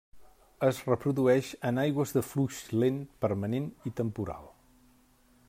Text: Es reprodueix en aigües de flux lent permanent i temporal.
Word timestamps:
Es 0.67 0.77
reprodueix 0.87 1.51
en 1.71 1.81
aigües 1.83 2.15
de 2.17 2.25
flux 2.31 2.63
lent 2.85 2.99
permanent 3.27 3.69
i 3.91 3.95
temporal. 4.03 4.51